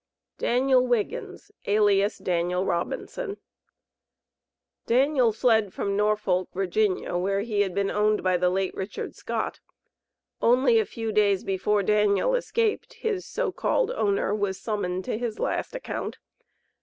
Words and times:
DANIEL 0.39 0.87
WIGGINS, 0.87 1.51
alias 1.67 2.17
DANIEL 2.17 2.65
ROBINSON. 2.65 3.37
Daniel 4.87 5.31
fled 5.31 5.71
from 5.75 5.95
Norfolk, 5.95 6.49
Va., 6.55 7.19
where 7.19 7.41
he 7.41 7.61
had 7.61 7.75
been 7.75 7.91
owned 7.91 8.23
by 8.23 8.35
the 8.35 8.49
late 8.49 8.73
Richard 8.73 9.15
Scott. 9.15 9.59
Only 10.41 10.79
a 10.79 10.85
few 10.87 11.11
days 11.11 11.43
before 11.43 11.83
Daniel 11.83 12.33
escaped, 12.33 12.93
his 12.93 13.27
so 13.27 13.51
called 13.51 13.91
owner 13.91 14.33
was 14.33 14.59
summoned 14.59 15.05
to 15.05 15.19
his 15.19 15.37
last 15.37 15.75
account. 15.75 16.17